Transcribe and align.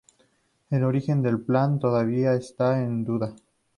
El 0.71 0.83
origen 0.83 1.21
del 1.21 1.39
Plan 1.41 1.77
todavía 1.77 2.33
está 2.33 2.81
en 2.81 3.03
duda. 3.05 3.35